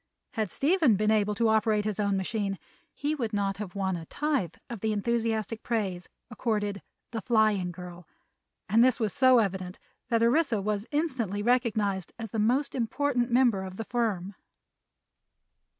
[0.31, 2.57] Had Stephen been able to operate his own machine
[2.91, 6.81] he would not have won a tithe of the enthusiastic praise accorded
[7.11, 8.07] "The Flying Girl,"
[8.67, 9.77] and this was so evident
[10.09, 14.33] that Orissa was instantly recognized as the most important member of the firm.